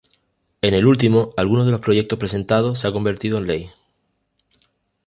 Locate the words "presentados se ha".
2.17-2.91